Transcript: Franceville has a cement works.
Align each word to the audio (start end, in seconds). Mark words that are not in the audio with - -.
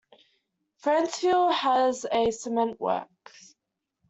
Franceville 0.83 1.53
has 1.53 2.07
a 2.11 2.31
cement 2.31 2.79
works. 2.81 3.53